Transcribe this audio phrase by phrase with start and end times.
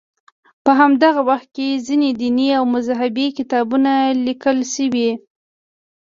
[0.63, 3.91] په همدغه وخت کې ځینې دیني او مذهبي کتابونه
[4.27, 5.09] لیکل شوي.